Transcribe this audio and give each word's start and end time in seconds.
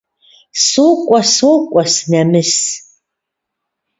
Сокӏуэ, 0.67 1.19
сокӏуэ- 1.35 1.83
сынэмыс. 1.93 2.51